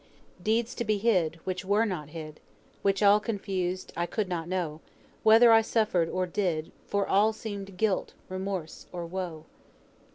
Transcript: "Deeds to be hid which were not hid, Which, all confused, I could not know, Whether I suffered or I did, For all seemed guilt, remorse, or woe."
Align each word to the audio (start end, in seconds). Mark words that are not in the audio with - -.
"Deeds 0.41 0.73
to 0.73 0.83
be 0.83 0.97
hid 0.97 1.35
which 1.43 1.63
were 1.63 1.85
not 1.85 2.09
hid, 2.09 2.39
Which, 2.81 3.03
all 3.03 3.19
confused, 3.19 3.93
I 3.95 4.07
could 4.07 4.27
not 4.27 4.47
know, 4.47 4.81
Whether 5.21 5.51
I 5.51 5.61
suffered 5.61 6.09
or 6.09 6.23
I 6.23 6.27
did, 6.29 6.71
For 6.87 7.07
all 7.07 7.33
seemed 7.33 7.77
guilt, 7.77 8.15
remorse, 8.27 8.87
or 8.91 9.05
woe." 9.05 9.45